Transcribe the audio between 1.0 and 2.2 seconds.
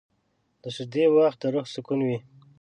وخت د روح سکون وي.